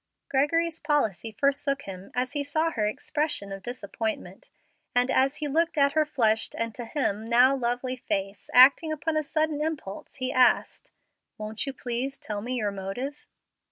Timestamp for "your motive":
12.55-13.27